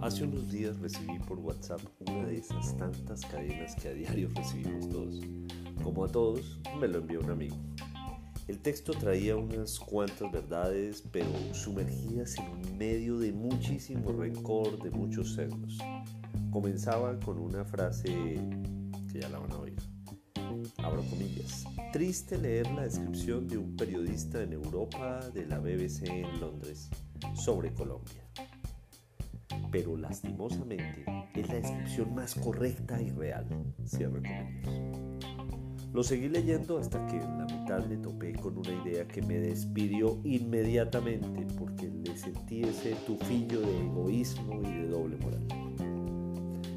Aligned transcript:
Hace 0.00 0.22
unos 0.22 0.52
días 0.52 0.78
recibí 0.78 1.18
por 1.26 1.40
WhatsApp 1.40 1.80
una 2.06 2.26
de 2.26 2.38
esas 2.38 2.76
tantas 2.76 3.22
cadenas 3.26 3.74
que 3.74 3.88
a 3.88 3.92
diario 3.92 4.30
recibimos 4.34 4.88
todos. 4.88 5.20
Como 5.82 6.04
a 6.04 6.08
todos, 6.08 6.60
me 6.80 6.86
lo 6.86 6.98
envió 6.98 7.18
un 7.20 7.30
amigo. 7.30 7.56
El 8.46 8.60
texto 8.60 8.92
traía 8.92 9.34
unas 9.34 9.80
cuantas 9.80 10.30
verdades, 10.30 11.02
pero 11.10 11.26
sumergidas 11.52 12.36
en 12.38 12.78
medio 12.78 13.18
de 13.18 13.32
muchísimo 13.32 14.12
rencor, 14.12 14.80
de 14.80 14.90
muchos 14.92 15.34
celos. 15.34 15.78
Comenzaba 16.52 17.18
con 17.18 17.38
una 17.38 17.64
frase 17.64 18.38
que 19.12 19.20
ya 19.20 19.28
la 19.28 19.40
van 19.40 19.50
a 19.50 19.58
oír. 19.58 19.76
Abro 20.78 21.02
comillas. 21.10 21.64
Triste 21.92 22.36
leer 22.36 22.70
la 22.72 22.82
descripción 22.82 23.46
de 23.48 23.58
un 23.58 23.76
periodista 23.76 24.42
en 24.42 24.52
Europa 24.52 25.20
de 25.32 25.46
la 25.46 25.58
BBC 25.58 26.08
en 26.08 26.40
Londres 26.40 26.90
sobre 27.34 27.72
Colombia. 27.72 28.22
Pero 29.70 29.96
lastimosamente 29.96 31.04
es 31.34 31.48
la 31.48 31.54
descripción 31.54 32.14
más 32.14 32.34
correcta 32.34 33.00
y 33.00 33.10
real. 33.10 33.46
Cierro 33.86 34.20
comillas. 34.22 34.86
Lo 35.92 36.02
seguí 36.02 36.28
leyendo 36.28 36.78
hasta 36.78 37.06
que 37.06 37.16
en 37.16 37.38
la 37.38 37.46
mitad 37.46 37.86
me 37.86 37.96
topé 37.96 38.34
con 38.34 38.58
una 38.58 38.72
idea 38.84 39.08
que 39.08 39.22
me 39.22 39.38
despidió 39.38 40.20
inmediatamente 40.24 41.46
porque 41.58 41.88
le 41.88 42.16
sentí 42.16 42.62
ese 42.62 42.94
tufillo 43.06 43.60
de 43.60 43.80
egoísmo 43.86 44.60
y 44.60 44.74
de 44.74 44.88
doble 44.88 45.16
moral. 45.16 45.65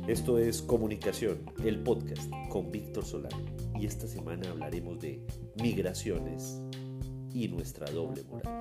Esto 0.09 0.39
es 0.39 0.63
Comunicación, 0.63 1.45
el 1.63 1.83
podcast 1.83 2.31
con 2.49 2.71
Víctor 2.71 3.05
Solano 3.05 3.45
y 3.79 3.85
esta 3.85 4.07
semana 4.07 4.49
hablaremos 4.49 4.99
de 4.99 5.23
migraciones 5.61 6.63
y 7.31 7.47
nuestra 7.47 7.85
doble 7.91 8.23
moral. 8.23 8.51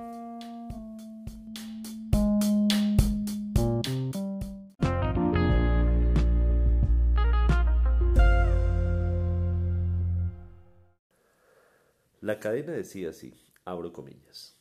La 12.21 12.39
cadena 12.39 12.73
decía 12.73 13.09
así, 13.09 13.33
abro 13.65 13.91
comillas. 13.91 14.58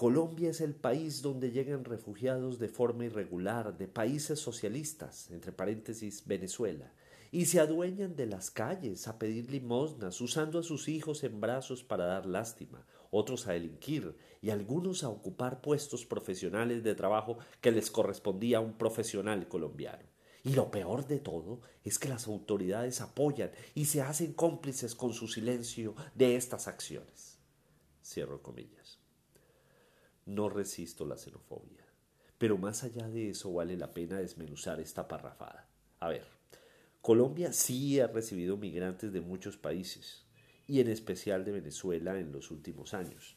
Colombia 0.00 0.48
es 0.48 0.62
el 0.62 0.74
país 0.74 1.20
donde 1.20 1.50
llegan 1.50 1.84
refugiados 1.84 2.58
de 2.58 2.68
forma 2.68 3.04
irregular 3.04 3.76
de 3.76 3.86
países 3.86 4.40
socialistas, 4.40 5.30
entre 5.30 5.52
paréntesis 5.52 6.22
Venezuela, 6.24 6.90
y 7.30 7.44
se 7.44 7.60
adueñan 7.60 8.16
de 8.16 8.24
las 8.24 8.50
calles 8.50 9.06
a 9.08 9.18
pedir 9.18 9.50
limosnas, 9.50 10.18
usando 10.22 10.58
a 10.58 10.62
sus 10.62 10.88
hijos 10.88 11.22
en 11.22 11.38
brazos 11.38 11.84
para 11.84 12.06
dar 12.06 12.24
lástima, 12.24 12.86
otros 13.10 13.46
a 13.46 13.52
delinquir 13.52 14.16
y 14.40 14.48
algunos 14.48 15.04
a 15.04 15.10
ocupar 15.10 15.60
puestos 15.60 16.06
profesionales 16.06 16.82
de 16.82 16.94
trabajo 16.94 17.36
que 17.60 17.70
les 17.70 17.90
correspondía 17.90 18.56
a 18.56 18.62
un 18.62 18.78
profesional 18.78 19.48
colombiano. 19.48 20.08
Y 20.44 20.54
lo 20.54 20.70
peor 20.70 21.06
de 21.08 21.18
todo 21.18 21.60
es 21.84 21.98
que 21.98 22.08
las 22.08 22.26
autoridades 22.26 23.02
apoyan 23.02 23.50
y 23.74 23.84
se 23.84 24.00
hacen 24.00 24.32
cómplices 24.32 24.94
con 24.94 25.12
su 25.12 25.28
silencio 25.28 25.94
de 26.14 26.36
estas 26.36 26.68
acciones. 26.68 27.36
Cierro 28.02 28.40
comillas. 28.42 28.99
No 30.30 30.48
resisto 30.48 31.04
la 31.06 31.16
xenofobia, 31.16 31.84
pero 32.38 32.56
más 32.56 32.84
allá 32.84 33.08
de 33.08 33.30
eso 33.30 33.52
vale 33.52 33.76
la 33.76 33.92
pena 33.92 34.20
desmenuzar 34.20 34.78
esta 34.78 35.08
parrafada. 35.08 35.68
A 35.98 36.08
ver, 36.08 36.24
Colombia 37.02 37.52
sí 37.52 37.98
ha 37.98 38.06
recibido 38.06 38.56
migrantes 38.56 39.12
de 39.12 39.22
muchos 39.22 39.56
países, 39.56 40.24
y 40.68 40.78
en 40.78 40.86
especial 40.86 41.44
de 41.44 41.50
Venezuela 41.50 42.20
en 42.20 42.30
los 42.30 42.52
últimos 42.52 42.94
años, 42.94 43.36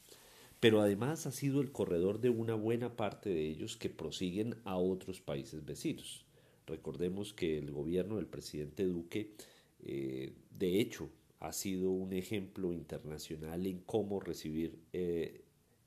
pero 0.60 0.82
además 0.82 1.26
ha 1.26 1.32
sido 1.32 1.62
el 1.62 1.72
corredor 1.72 2.22
de 2.22 2.30
una 2.30 2.54
buena 2.54 2.96
parte 2.96 3.32
de 3.32 3.50
ellos 3.50 3.76
que 3.76 3.90
prosiguen 3.90 4.62
a 4.64 4.78
otros 4.78 5.20
países 5.20 5.66
vecinos. 5.66 6.28
Recordemos 6.68 7.34
que 7.34 7.58
el 7.58 7.72
gobierno 7.72 8.18
del 8.18 8.28
presidente 8.28 8.86
Duque, 8.86 9.34
eh, 9.80 10.36
de 10.52 10.80
hecho, 10.80 11.10
ha 11.40 11.54
sido 11.54 11.90
un 11.90 12.14
ejemplo 12.14 12.72
internacional 12.72 13.66
en 13.66 13.80
cómo 13.80 14.20
recibir 14.20 14.78
eh, 14.94 15.44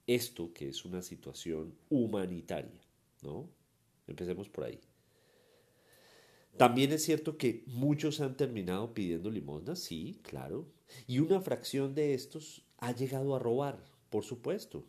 esto 0.06 0.52
que 0.52 0.68
es 0.68 0.84
una 0.84 1.02
situación 1.02 1.74
humanitaria, 1.90 2.80
¿no? 3.22 3.48
Empecemos 4.06 4.48
por 4.48 4.64
ahí. 4.64 4.80
También 6.56 6.92
es 6.92 7.04
cierto 7.04 7.36
que 7.36 7.64
muchos 7.66 8.20
han 8.20 8.36
terminado 8.36 8.94
pidiendo 8.94 9.30
limosna, 9.30 9.76
sí, 9.76 10.20
claro, 10.22 10.66
y 11.06 11.18
una 11.18 11.40
fracción 11.40 11.94
de 11.94 12.14
estos 12.14 12.64
ha 12.78 12.92
llegado 12.92 13.34
a 13.34 13.38
robar, 13.38 13.84
por 14.08 14.24
supuesto, 14.24 14.84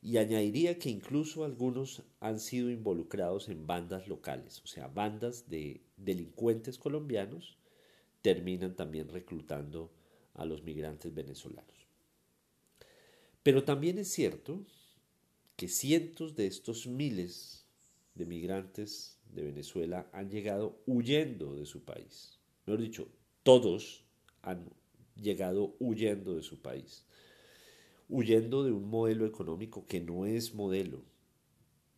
y 0.00 0.18
añadiría 0.18 0.78
que 0.78 0.90
incluso 0.90 1.44
algunos 1.44 2.04
han 2.20 2.38
sido 2.38 2.70
involucrados 2.70 3.48
en 3.48 3.66
bandas 3.66 4.06
locales, 4.06 4.62
o 4.62 4.68
sea, 4.68 4.86
bandas 4.86 5.48
de 5.48 5.82
delincuentes 5.96 6.78
colombianos 6.78 7.58
terminan 8.22 8.76
también 8.76 9.08
reclutando 9.08 9.92
a 10.34 10.44
los 10.44 10.62
migrantes 10.62 11.12
venezolanos. 11.12 11.88
Pero 13.46 13.62
también 13.62 13.96
es 13.96 14.08
cierto 14.08 14.66
que 15.54 15.68
cientos 15.68 16.34
de 16.34 16.48
estos 16.48 16.88
miles 16.88 17.64
de 18.16 18.26
migrantes 18.26 19.20
de 19.32 19.44
Venezuela 19.44 20.10
han 20.12 20.30
llegado 20.30 20.82
huyendo 20.84 21.54
de 21.54 21.64
su 21.64 21.84
país. 21.84 22.40
Mejor 22.66 22.80
dicho, 22.80 23.08
todos 23.44 24.02
han 24.42 24.68
llegado 25.14 25.76
huyendo 25.78 26.34
de 26.34 26.42
su 26.42 26.60
país 26.60 27.04
huyendo 28.08 28.64
de 28.64 28.72
un 28.72 28.90
modelo 28.90 29.26
económico 29.26 29.86
que 29.86 30.00
no 30.00 30.26
es 30.26 30.52
modelo, 30.52 31.02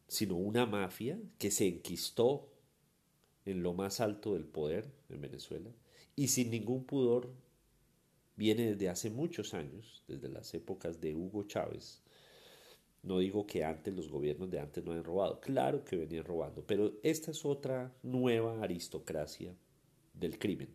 sino 0.07 0.37
una 0.37 0.67
mafia 0.67 1.19
que 1.39 1.51
se 1.51 1.67
enquistó 1.67 2.51
en 3.47 3.63
lo 3.63 3.73
más 3.73 4.01
alto 4.01 4.35
del 4.35 4.45
poder 4.45 4.93
en 5.09 5.23
Venezuela 5.23 5.71
y 6.15 6.29
sin 6.29 6.51
ningún 6.51 6.85
pudor 6.85 7.33
viene 8.39 8.71
desde 8.71 8.89
hace 8.89 9.11
muchos 9.11 9.53
años, 9.53 10.05
desde 10.07 10.29
las 10.29 10.55
épocas 10.55 11.01
de 11.01 11.13
Hugo 11.13 11.43
Chávez. 11.43 12.01
No 13.03 13.19
digo 13.19 13.47
que 13.47 13.65
antes 13.65 13.93
los 13.93 14.09
gobiernos 14.09 14.49
de 14.49 14.61
antes 14.61 14.85
no 14.85 14.93
hayan 14.93 15.05
robado, 15.05 15.41
claro 15.41 15.85
que 15.85 15.97
venían 15.97 16.25
robando, 16.25 16.65
pero 16.65 16.93
esta 17.03 17.33
es 17.33 17.45
otra 17.45 17.93
nueva 18.05 18.63
aristocracia 18.63 19.57
del 20.15 20.39
crimen. 20.39 20.69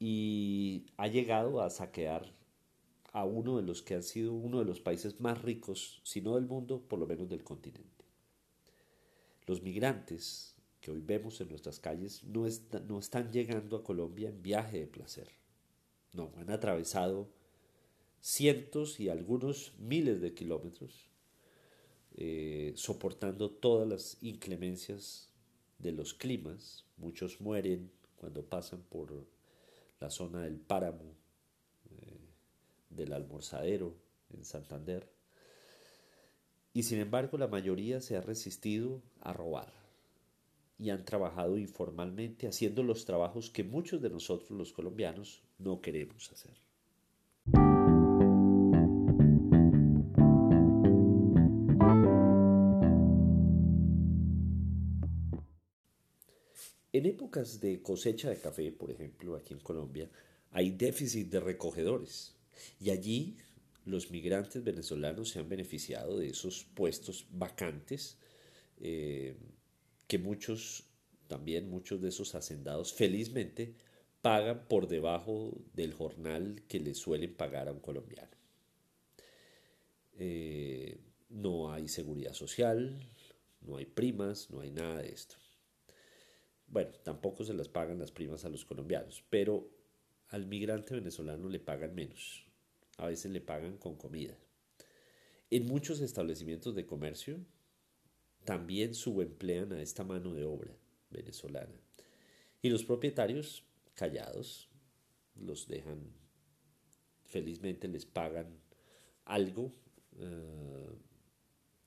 Y 0.00 0.86
ha 0.96 1.08
llegado 1.08 1.60
a 1.60 1.68
saquear 1.68 2.32
a 3.12 3.24
uno 3.24 3.58
de 3.58 3.62
los 3.62 3.82
que 3.82 3.94
han 3.94 4.02
sido 4.02 4.32
uno 4.32 4.58
de 4.60 4.64
los 4.64 4.80
países 4.80 5.20
más 5.20 5.42
ricos, 5.42 6.00
si 6.04 6.22
no 6.22 6.36
del 6.36 6.46
mundo, 6.46 6.80
por 6.80 6.98
lo 6.98 7.06
menos 7.06 7.28
del 7.28 7.44
continente. 7.44 8.04
Los 9.46 9.62
migrantes 9.62 10.56
que 10.80 10.90
hoy 10.90 11.00
vemos 11.00 11.38
en 11.42 11.48
nuestras 11.48 11.80
calles 11.80 12.24
no, 12.24 12.46
no 12.88 12.98
están 12.98 13.30
llegando 13.30 13.76
a 13.76 13.84
Colombia 13.84 14.30
en 14.30 14.42
viaje 14.42 14.80
de 14.80 14.86
placer. 14.86 15.43
No, 16.14 16.32
han 16.38 16.50
atravesado 16.50 17.28
cientos 18.20 18.98
y 19.00 19.10
algunos 19.10 19.74
miles 19.78 20.22
de 20.22 20.32
kilómetros, 20.32 21.10
eh, 22.16 22.72
soportando 22.76 23.50
todas 23.50 23.86
las 23.86 24.22
inclemencias 24.22 25.28
de 25.78 25.92
los 25.92 26.14
climas. 26.14 26.86
Muchos 26.96 27.40
mueren 27.40 27.90
cuando 28.16 28.42
pasan 28.42 28.82
por 28.82 29.26
la 30.00 30.08
zona 30.08 30.42
del 30.42 30.56
páramo 30.56 31.14
del 32.94 33.12
almorzadero 33.12 33.94
en 34.30 34.44
Santander. 34.44 35.08
Y 36.72 36.84
sin 36.84 36.98
embargo 36.98 37.38
la 37.38 37.46
mayoría 37.46 38.00
se 38.00 38.16
ha 38.16 38.20
resistido 38.20 39.02
a 39.20 39.32
robar 39.32 39.72
y 40.78 40.90
han 40.90 41.04
trabajado 41.04 41.56
informalmente 41.56 42.48
haciendo 42.48 42.82
los 42.82 43.04
trabajos 43.04 43.50
que 43.50 43.62
muchos 43.62 44.02
de 44.02 44.10
nosotros 44.10 44.50
los 44.50 44.72
colombianos 44.72 45.42
no 45.58 45.80
queremos 45.80 46.30
hacer. 46.32 46.52
En 56.92 57.06
épocas 57.06 57.60
de 57.60 57.82
cosecha 57.82 58.30
de 58.30 58.38
café, 58.38 58.70
por 58.70 58.90
ejemplo, 58.90 59.34
aquí 59.34 59.52
en 59.52 59.58
Colombia, 59.58 60.08
hay 60.52 60.70
déficit 60.70 61.28
de 61.28 61.40
recogedores. 61.40 62.36
Y 62.80 62.90
allí 62.90 63.36
los 63.84 64.12
migrantes 64.12 64.62
venezolanos 64.62 65.30
se 65.30 65.40
han 65.40 65.48
beneficiado 65.48 66.18
de 66.18 66.28
esos 66.28 66.64
puestos 66.64 67.26
vacantes 67.32 68.16
eh, 68.80 69.34
que 70.06 70.18
muchos, 70.18 70.84
también 71.26 71.68
muchos 71.68 72.00
de 72.00 72.10
esos 72.10 72.36
hacendados 72.36 72.92
felizmente 72.92 73.74
pagan 74.24 74.66
por 74.68 74.88
debajo 74.88 75.52
del 75.74 75.92
jornal 75.92 76.62
que 76.66 76.80
le 76.80 76.94
suelen 76.94 77.34
pagar 77.34 77.68
a 77.68 77.72
un 77.72 77.80
colombiano. 77.80 78.34
Eh, 80.14 80.98
no 81.28 81.70
hay 81.70 81.88
seguridad 81.88 82.32
social, 82.32 83.06
no 83.60 83.76
hay 83.76 83.84
primas, 83.84 84.48
no 84.48 84.60
hay 84.60 84.70
nada 84.70 85.02
de 85.02 85.10
esto. 85.10 85.36
Bueno, 86.68 86.92
tampoco 87.02 87.44
se 87.44 87.52
las 87.52 87.68
pagan 87.68 87.98
las 87.98 88.12
primas 88.12 88.46
a 88.46 88.48
los 88.48 88.64
colombianos, 88.64 89.22
pero 89.28 89.68
al 90.28 90.46
migrante 90.46 90.94
venezolano 90.94 91.50
le 91.50 91.60
pagan 91.60 91.94
menos. 91.94 92.46
A 92.96 93.08
veces 93.08 93.30
le 93.30 93.42
pagan 93.42 93.76
con 93.76 93.94
comida. 93.94 94.38
En 95.50 95.66
muchos 95.66 96.00
establecimientos 96.00 96.74
de 96.74 96.86
comercio 96.86 97.44
también 98.46 98.94
subemplean 98.94 99.74
a 99.74 99.82
esta 99.82 100.02
mano 100.02 100.32
de 100.32 100.44
obra 100.44 100.74
venezolana. 101.10 101.74
Y 102.62 102.70
los 102.70 102.84
propietarios, 102.84 103.66
callados, 103.94 104.68
los 105.36 105.66
dejan, 105.68 106.12
felizmente 107.24 107.88
les 107.88 108.06
pagan 108.06 108.60
algo, 109.24 109.72
eh, 110.18 110.90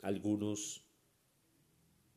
algunos 0.01 0.83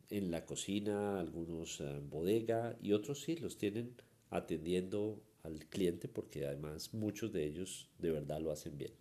en 0.08 0.30
la 0.30 0.44
cocina, 0.44 1.20
algunos 1.20 1.80
en 1.80 2.10
bodega 2.10 2.76
y 2.82 2.92
otros 2.92 3.22
sí 3.22 3.36
los 3.36 3.58
tienen 3.58 3.94
atendiendo 4.30 5.22
al 5.42 5.66
cliente 5.66 6.08
porque 6.08 6.46
además 6.46 6.92
muchos 6.94 7.32
de 7.32 7.46
ellos 7.46 7.88
de 7.98 8.10
verdad 8.10 8.40
lo 8.40 8.50
hacen 8.50 8.76
bien. 8.76 8.92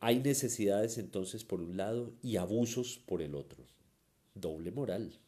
Hay 0.00 0.20
necesidades 0.20 0.98
entonces 0.98 1.44
por 1.44 1.60
un 1.60 1.76
lado 1.76 2.12
y 2.22 2.36
abusos 2.36 2.98
por 2.98 3.22
el 3.22 3.34
otro. 3.34 3.64
Doble 4.34 4.70
moral. 4.70 5.18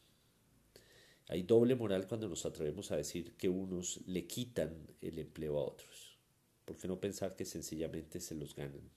Hay 1.28 1.43
doble 1.43 1.75
moral 1.75 2.06
cuando 2.06 2.28
nos 2.28 2.46
atrevemos 2.46 2.93
a 2.93 2.96
decir 2.96 3.32
que 3.32 3.49
unos 3.49 4.00
le 4.06 4.26
quitan 4.26 4.87
el 5.00 5.19
empleo 5.19 5.58
a 5.58 5.64
otros. 5.64 6.19
¿Por 6.64 6.76
qué 6.76 6.87
no 6.87 7.00
pensar 7.00 7.34
que 7.34 7.44
sencillamente 7.44 8.20
se 8.20 8.34
los 8.34 8.55
ganan? 8.55 8.90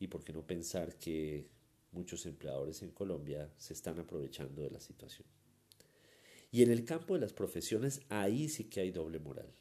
¿Y 0.00 0.08
por 0.08 0.24
qué 0.24 0.32
no 0.32 0.46
pensar 0.46 0.96
que 0.96 1.46
muchos 1.92 2.26
empleadores 2.26 2.82
en 2.82 2.90
Colombia 2.90 3.52
se 3.56 3.74
están 3.74 3.98
aprovechando 4.00 4.62
de 4.62 4.70
la 4.70 4.80
situación? 4.80 5.26
Y 6.50 6.62
en 6.62 6.72
el 6.72 6.84
campo 6.84 7.14
de 7.14 7.20
las 7.20 7.32
profesiones, 7.32 8.00
ahí 8.08 8.48
sí 8.48 8.64
que 8.64 8.80
hay 8.80 8.90
doble 8.90 9.20
moral. 9.20 9.52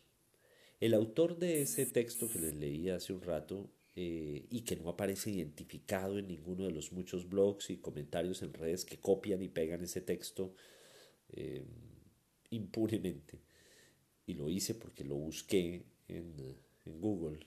El 0.79 0.95
autor 0.95 1.37
de 1.37 1.61
ese 1.61 1.85
texto 1.85 2.27
que 2.31 2.39
les 2.39 2.55
leí 2.55 2.89
hace 2.89 3.13
un 3.13 3.21
rato 3.21 3.69
eh, 3.95 4.47
y 4.49 4.61
que 4.61 4.77
no 4.77 4.89
aparece 4.89 5.29
identificado 5.29 6.17
en 6.17 6.27
ninguno 6.27 6.63
de 6.63 6.71
los 6.71 6.91
muchos 6.91 7.29
blogs 7.29 7.69
y 7.69 7.77
comentarios 7.77 8.41
en 8.41 8.53
redes 8.53 8.85
que 8.85 8.97
copian 8.97 9.43
y 9.43 9.49
pegan 9.49 9.83
ese 9.83 10.01
texto, 10.01 10.55
eh, 11.33 11.65
impunemente. 12.49 13.39
Y 14.25 14.33
lo 14.33 14.49
hice 14.49 14.75
porque 14.75 15.03
lo 15.03 15.15
busqué 15.15 15.83
en, 16.07 16.57
Google. 16.85 17.39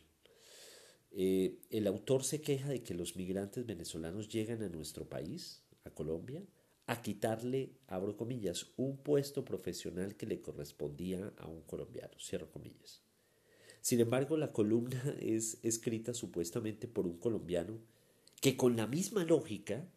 Eh, 1.10 1.58
el 1.70 1.88
autor 1.88 2.22
se 2.22 2.40
queja 2.40 2.69
de 2.69 2.82
que 2.82 2.94
los 2.94 3.16
migrantes 3.16 3.66
venezolanos 3.66 4.28
llegan 4.28 4.62
a 4.62 4.69
nuestro 4.69 5.08
país, 5.08 5.64
a 5.84 5.90
Colombia, 5.90 6.44
a 6.87 7.02
quitarle, 7.02 7.72
abro 7.88 8.16
comillas, 8.16 8.69
un 8.76 8.96
puesto 8.96 9.44
profesional 9.44 10.16
que 10.16 10.26
le 10.26 10.40
correspondía 10.40 11.32
a 11.38 11.48
un 11.48 11.62
colombiano, 11.62 12.12
cierro 12.20 12.50
comillas. 12.50 13.02
Sin 13.81 13.98
embargo, 13.98 14.37
la 14.37 14.52
columna 14.52 15.02
es 15.20 15.58
escrita 15.62 16.14
supuestamente 16.14 16.87
por 16.87 17.06
un 17.06 17.19
colombiano 17.19 17.81
que 18.40 18.56
con 18.56 18.76
la 18.76 18.87
misma 18.87 19.25
lógica 19.25 19.88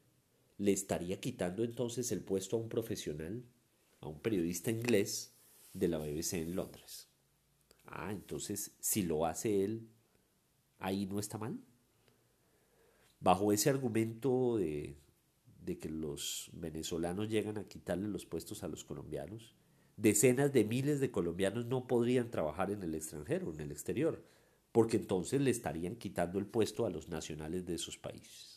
le 0.58 0.72
estaría 0.72 1.20
quitando 1.20 1.64
entonces 1.64 2.12
el 2.12 2.22
puesto 2.22 2.56
a 2.56 2.60
un 2.60 2.70
profesional 2.70 3.44
a 4.06 4.10
un 4.10 4.20
periodista 4.20 4.72
inglés 4.72 5.34
de 5.74 5.88
la 5.88 5.98
BBC 5.98 6.34
en 6.34 6.56
Londres. 6.56 7.10
Ah, 7.86 8.12
entonces 8.12 8.72
si 8.80 9.02
lo 9.02 9.26
hace 9.26 9.64
él, 9.64 9.90
ahí 10.80 11.06
no 11.06 11.20
está 11.20 11.38
mal. 11.38 11.60
Bajo 13.20 13.52
ese 13.52 13.70
argumento 13.70 14.58
de, 14.58 14.98
de 15.64 15.78
que 15.80 15.90
los 15.90 16.52
venezolanos 16.54 17.30
llegan 17.30 17.58
a 17.58 17.68
quitarle 17.68 18.08
los 18.08 18.26
puestos 18.26 18.64
a 18.64 18.68
los 18.68 18.84
colombianos, 18.84 19.56
decenas 19.98 20.54
de 20.54 20.64
miles 20.64 21.00
de 21.00 21.12
colombianos 21.12 21.66
no 21.66 21.88
podrían 21.88 22.30
trabajar 22.30 22.70
en 22.70 22.84
el 22.84 22.94
extranjero, 22.94 23.52
en 23.52 23.62
el 23.62 23.72
exterior, 23.72 24.24
porque 24.72 24.98
entonces 24.98 25.42
le 25.42 25.52
estarían 25.52 25.96
quitando 25.96 26.38
el 26.38 26.46
puesto 26.46 26.86
a 26.86 26.90
los 26.90 27.10
nacionales 27.10 27.66
de 27.66 27.76
esos 27.76 27.98
países. 27.98 28.55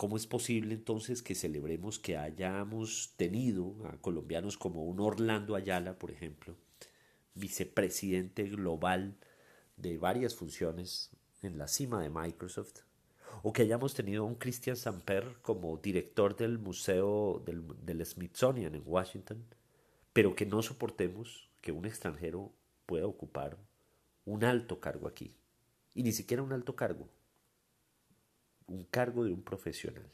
¿Cómo 0.00 0.16
es 0.16 0.26
posible 0.26 0.72
entonces 0.72 1.20
que 1.20 1.34
celebremos 1.34 1.98
que 1.98 2.16
hayamos 2.16 3.12
tenido 3.18 3.76
a 3.84 3.98
colombianos 3.98 4.56
como 4.56 4.82
un 4.84 4.98
Orlando 4.98 5.54
Ayala, 5.54 5.98
por 5.98 6.10
ejemplo, 6.10 6.56
vicepresidente 7.34 8.44
global 8.44 9.18
de 9.76 9.98
varias 9.98 10.34
funciones 10.34 11.10
en 11.42 11.58
la 11.58 11.68
cima 11.68 12.00
de 12.00 12.08
Microsoft, 12.08 12.78
o 13.42 13.52
que 13.52 13.60
hayamos 13.60 13.92
tenido 13.92 14.22
a 14.22 14.26
un 14.26 14.36
Christian 14.36 14.76
Samper 14.76 15.36
como 15.42 15.76
director 15.76 16.34
del 16.34 16.58
Museo 16.58 17.42
del, 17.44 17.62
del 17.84 18.06
Smithsonian 18.06 18.74
en 18.74 18.82
Washington, 18.86 19.44
pero 20.14 20.34
que 20.34 20.46
no 20.46 20.62
soportemos 20.62 21.50
que 21.60 21.72
un 21.72 21.84
extranjero 21.84 22.54
pueda 22.86 23.06
ocupar 23.06 23.58
un 24.24 24.44
alto 24.44 24.80
cargo 24.80 25.08
aquí, 25.08 25.34
y 25.92 26.04
ni 26.04 26.12
siquiera 26.12 26.42
un 26.42 26.54
alto 26.54 26.74
cargo, 26.74 27.10
un 28.70 28.84
cargo 28.84 29.24
de 29.24 29.32
un 29.32 29.42
profesional. 29.42 30.10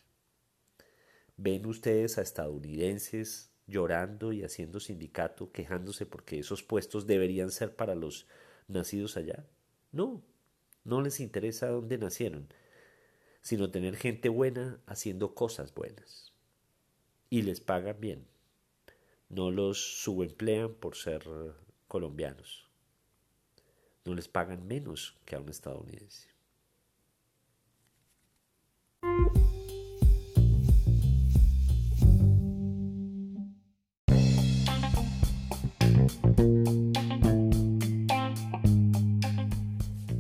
¿Ven 1.36 1.66
ustedes 1.66 2.16
a 2.16 2.22
estadounidenses 2.22 3.52
llorando 3.66 4.32
y 4.32 4.42
haciendo 4.42 4.80
sindicato, 4.80 5.52
quejándose 5.52 6.06
porque 6.06 6.38
esos 6.38 6.62
puestos 6.62 7.06
deberían 7.06 7.50
ser 7.50 7.76
para 7.76 7.94
los 7.94 8.26
nacidos 8.68 9.16
allá? 9.18 9.44
No, 9.92 10.22
no 10.84 11.02
les 11.02 11.20
interesa 11.20 11.68
dónde 11.68 11.98
nacieron, 11.98 12.48
sino 13.42 13.70
tener 13.70 13.96
gente 13.96 14.30
buena 14.30 14.80
haciendo 14.86 15.34
cosas 15.34 15.74
buenas. 15.74 16.32
Y 17.28 17.42
les 17.42 17.60
pagan 17.60 18.00
bien. 18.00 18.26
No 19.28 19.50
los 19.50 20.02
subemplean 20.02 20.74
por 20.74 20.96
ser 20.96 21.22
colombianos. 21.88 22.70
No 24.04 24.14
les 24.14 24.28
pagan 24.28 24.66
menos 24.66 25.18
que 25.24 25.36
a 25.36 25.40
un 25.40 25.50
estadounidense. 25.50 26.35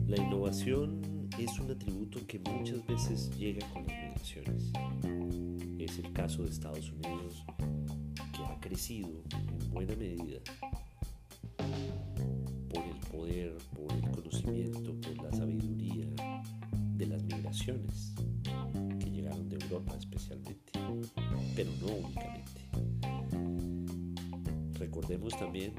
La 0.06 0.16
innovación 0.16 1.00
es 1.38 1.58
un 1.58 1.70
atributo 1.70 2.26
que 2.26 2.38
muchas 2.38 2.84
veces 2.86 3.30
llega 3.36 3.68
con 3.70 3.86
las 3.86 3.96
migraciones. 3.96 4.72
Es 5.78 5.98
el 5.98 6.12
caso 6.12 6.42
de 6.42 6.50
Estados 6.50 6.90
Unidos, 6.90 7.44
que 8.32 8.44
ha 8.44 8.58
crecido 8.60 9.22
en 9.30 9.70
buena 9.70 9.94
medida 9.96 10.40
por 12.68 12.84
el 12.84 12.96
poder, 13.10 13.56
por 13.74 13.92
el 13.92 14.10
conocimiento, 14.10 14.94
por 15.00 15.22
la 15.22 15.32
sabiduría 15.32 16.06
de 16.96 17.06
las 17.06 17.22
migraciones 17.24 18.15
Europa 19.66 19.96
especialmente, 19.98 20.72
pero 21.54 21.70
no 21.80 21.86
únicamente. 22.06 22.60
Recordemos 24.78 25.36
también 25.36 25.72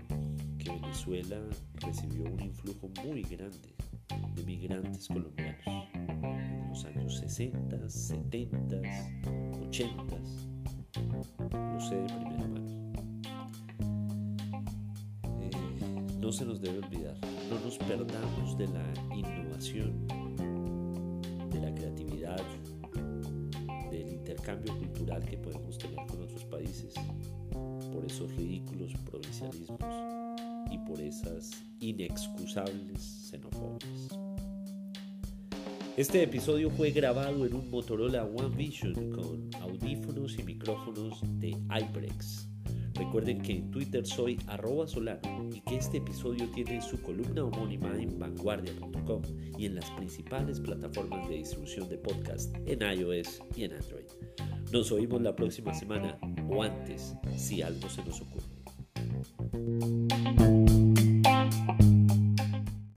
que 0.57 0.69
Venezuela 0.71 1.39
recibió 1.75 2.25
un 2.25 2.39
influjo 2.41 2.89
muy 3.05 3.21
grande 3.23 3.75
de 4.35 4.43
migrantes 4.43 5.07
colombianos 5.07 5.65
en 5.93 6.69
los 6.69 6.85
años 6.85 7.17
60, 7.17 7.89
70, 7.89 8.81
80. 9.67 10.03
Lo 11.51 11.79
sé 11.79 11.95
de 11.95 12.07
primera 12.07 12.47
mano. 12.47 12.93
Eh, 15.39 15.51
no 16.19 16.31
se 16.31 16.45
nos 16.45 16.59
debe 16.59 16.79
olvidar, 16.79 17.15
no 17.49 17.59
nos 17.63 17.77
perdamos 17.77 18.57
de 18.57 18.67
la 18.67 19.15
innovación, 19.15 20.07
de 21.51 21.59
la 21.61 21.73
creatividad, 21.73 22.43
intercambio 24.27 24.77
cultural 24.77 25.23
que 25.23 25.37
podemos 25.37 25.77
tener 25.77 26.05
con 26.05 26.21
otros 26.21 26.43
países 26.45 26.93
por 27.93 28.03
esos 28.05 28.29
ridículos 28.35 28.91
provincialismos 29.09 29.79
y 30.69 30.77
por 30.79 30.99
esas 30.99 31.51
inexcusables 31.79 33.29
xenofobias. 33.29 34.19
Este 35.95 36.21
episodio 36.23 36.69
fue 36.69 36.91
grabado 36.91 37.45
en 37.45 37.55
un 37.55 37.71
Motorola 37.71 38.25
One 38.25 38.55
Vision 38.55 38.93
con 39.11 39.49
audífonos 39.61 40.37
y 40.37 40.43
micrófonos 40.43 41.21
de 41.39 41.51
HyperX. 41.69 42.49
Recuerden 42.97 43.41
que 43.41 43.53
en 43.53 43.71
Twitter 43.71 44.05
soy 44.05 44.39
arroba 44.47 44.87
solano 44.87 45.49
y 45.53 45.61
que 45.61 45.75
este 45.75 45.97
episodio 45.97 46.49
tiene 46.49 46.81
su 46.81 47.01
columna 47.01 47.43
homónima 47.43 47.93
en 47.95 48.17
vanguardia.com 48.17 49.21
y 49.57 49.65
en 49.65 49.75
las 49.75 49.89
principales 49.91 50.59
plataformas 50.59 51.29
de 51.29 51.35
distribución 51.35 51.87
de 51.89 51.97
podcast 51.97 52.55
en 52.65 52.81
iOS 52.81 53.41
y 53.55 53.65
en 53.65 53.73
Android. 53.73 54.05
Nos 54.71 54.91
oímos 54.91 55.21
la 55.21 55.35
próxima 55.35 55.73
semana 55.73 56.17
o 56.49 56.63
antes 56.63 57.15
si 57.35 57.61
algo 57.61 57.87
se 57.89 58.03
nos 58.03 58.21
ocurre. 58.21 58.57